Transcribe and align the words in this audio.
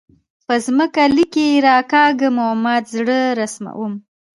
په 0.47 0.53
ځمکه 0.65 1.03
لیکې 1.15 1.47
راکاږم 1.67 2.35
او 2.45 2.51
مات 2.63 2.83
زړګۍ 2.93 3.25
رسموم 3.39 3.93